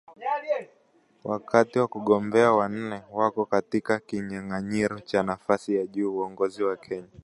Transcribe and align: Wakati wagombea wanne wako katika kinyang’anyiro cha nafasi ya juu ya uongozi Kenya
Wakati 1.23 1.79
wagombea 1.79 2.51
wanne 2.51 3.01
wako 3.11 3.45
katika 3.45 3.99
kinyang’anyiro 3.99 4.99
cha 4.99 5.23
nafasi 5.23 5.75
ya 5.75 5.87
juu 5.87 6.03
ya 6.05 6.09
uongozi 6.09 6.63
Kenya 6.81 7.07